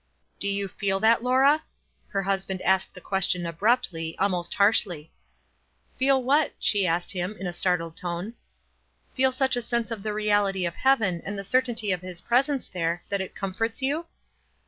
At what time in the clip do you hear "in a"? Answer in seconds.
7.39-7.53